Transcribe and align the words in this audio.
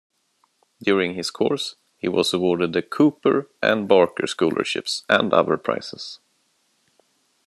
During 0.81 1.13
his 1.13 1.29
course 1.29 1.75
he 1.99 2.07
was 2.07 2.33
awarded 2.33 2.73
the 2.73 2.81
Cooper 2.81 3.47
and 3.61 3.87
Barker 3.87 4.25
scholarships 4.25 5.03
and 5.07 5.31
other 5.31 5.57
prizes. 5.57 6.19